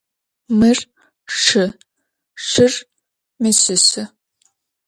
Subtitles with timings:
[0.57, 0.79] Mır
[1.37, 1.65] şşı,
[2.47, 2.73] şşır
[3.41, 4.03] meşışı.